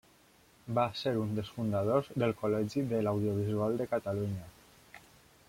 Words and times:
Va 0.77 0.85
ser 1.01 1.11
un 1.23 1.35
dels 1.39 1.51
fundadors 1.57 2.09
del 2.23 2.33
Col·legi 2.41 2.85
de 2.95 3.03
l'Audiovisual 3.09 3.79
de 3.83 3.89
Catalunya. 3.95 4.51